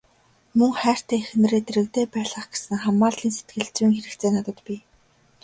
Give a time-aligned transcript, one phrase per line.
[0.57, 4.81] Мөн хайртай эхнэрээ дэргэдээ байлгах гэсэн хамаарлын сэтгэлзүйн хэрэгцээ надад бий.